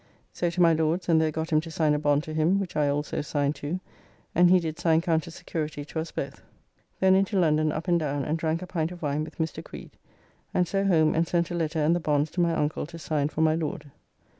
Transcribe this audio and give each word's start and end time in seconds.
So 0.33 0.49
to 0.49 0.61
my 0.63 0.73
Lord's, 0.73 1.07
and 1.09 1.21
there 1.21 1.29
got 1.29 1.51
him 1.51 1.61
to 1.61 1.69
sign 1.69 1.93
a 1.93 1.99
bond 1.99 2.23
to 2.23 2.33
him, 2.33 2.59
which 2.59 2.75
I 2.75 2.89
also 2.89 3.21
signed 3.21 3.53
too, 3.53 3.79
and 4.33 4.49
he 4.49 4.59
did 4.59 4.79
sign 4.79 4.99
counter 4.99 5.29
security 5.29 5.85
to 5.85 5.99
us 5.99 6.09
both. 6.11 6.41
Then 6.99 7.13
into 7.13 7.37
London 7.39 7.71
up 7.71 7.87
and 7.87 7.99
down 7.99 8.25
and 8.25 8.35
drank 8.35 8.63
a 8.63 8.65
pint 8.65 8.91
of 8.91 9.03
wine 9.03 9.23
with 9.23 9.37
Mr. 9.37 9.63
Creed, 9.63 9.91
and 10.55 10.67
so 10.67 10.85
home 10.85 11.13
and 11.13 11.27
sent 11.27 11.51
a 11.51 11.53
letter 11.53 11.77
and 11.77 11.95
the 11.95 11.99
bonds 11.99 12.31
to 12.31 12.41
my 12.41 12.55
uncle 12.55 12.87
to 12.87 12.97
sign 12.97 13.29
for 13.29 13.41
my 13.41 13.53
Lord. 13.53 13.91